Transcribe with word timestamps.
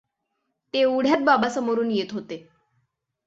तेवढ्यात 0.73 1.23
बाबा 1.25 1.49
समोरून 1.49 1.91
येत 1.91 2.13
होते. 2.13 2.43